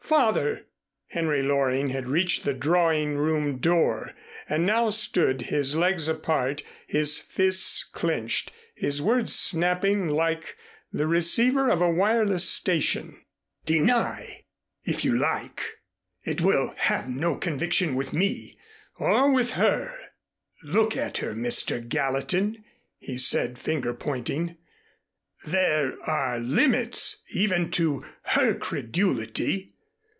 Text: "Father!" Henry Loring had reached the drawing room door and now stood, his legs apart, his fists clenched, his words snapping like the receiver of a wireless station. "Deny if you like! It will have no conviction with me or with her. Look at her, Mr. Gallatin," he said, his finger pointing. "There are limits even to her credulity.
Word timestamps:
"Father!" 0.11 0.65
Henry 1.07 1.41
Loring 1.41 1.87
had 1.87 2.05
reached 2.05 2.43
the 2.43 2.53
drawing 2.53 3.15
room 3.15 3.59
door 3.59 4.11
and 4.49 4.65
now 4.65 4.89
stood, 4.89 5.43
his 5.43 5.73
legs 5.73 6.09
apart, 6.09 6.63
his 6.85 7.17
fists 7.17 7.81
clenched, 7.85 8.51
his 8.75 9.01
words 9.01 9.33
snapping 9.33 10.09
like 10.09 10.57
the 10.91 11.07
receiver 11.07 11.69
of 11.69 11.79
a 11.81 11.89
wireless 11.89 12.49
station. 12.49 13.23
"Deny 13.65 14.43
if 14.83 15.05
you 15.05 15.17
like! 15.17 15.77
It 16.25 16.41
will 16.41 16.73
have 16.75 17.07
no 17.07 17.37
conviction 17.37 17.95
with 17.95 18.11
me 18.11 18.57
or 18.97 19.31
with 19.31 19.51
her. 19.51 19.95
Look 20.61 20.97
at 20.97 21.19
her, 21.19 21.33
Mr. 21.33 21.87
Gallatin," 21.87 22.65
he 22.97 23.17
said, 23.17 23.51
his 23.51 23.59
finger 23.61 23.93
pointing. 23.93 24.57
"There 25.45 25.93
are 26.03 26.37
limits 26.37 27.23
even 27.31 27.71
to 27.71 28.05
her 28.23 28.53
credulity. 28.55 29.69